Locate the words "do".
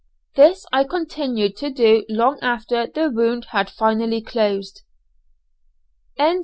1.69-2.05